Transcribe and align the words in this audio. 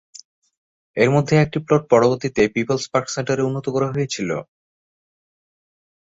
এর 0.97 1.09
মধ্যে 1.15 1.35
একটি 1.37 1.57
প্লট 1.65 1.83
পরবর্তীতে 1.91 2.41
পিপলস 2.55 2.85
পার্ক 2.91 3.07
সেন্টারে 3.11 3.47
উন্নত 3.49 3.65
করা 3.75 3.87
হয়েছিল। 3.93 4.29